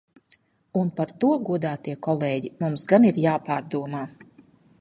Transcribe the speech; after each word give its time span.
Un 0.79 0.89
par 0.99 1.11
to, 1.25 1.29
godātie 1.51 1.95
kolēģi, 2.09 2.53
mums 2.65 2.89
gan 2.93 3.09
ir 3.11 3.23
jāpārdomā! 3.27 4.03